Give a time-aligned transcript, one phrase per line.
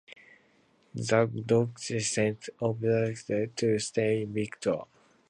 [0.95, 4.79] Theodosius sent Arbogastes to Trier to slay Victor.